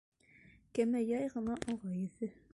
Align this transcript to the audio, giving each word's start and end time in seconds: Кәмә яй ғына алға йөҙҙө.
Кәмә 0.79 1.03
яй 1.11 1.31
ғына 1.35 1.61
алға 1.61 1.95
йөҙҙө. 2.01 2.35